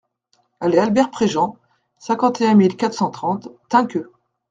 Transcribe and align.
Allée 0.59 0.79
Albert 0.79 1.11
Préjean, 1.11 1.57
cinquante 1.99 2.41
et 2.41 2.47
un 2.47 2.55
mille 2.55 2.75
quatre 2.75 2.95
cent 2.95 3.11
trente 3.11 3.49
Tinqueux 3.69 4.11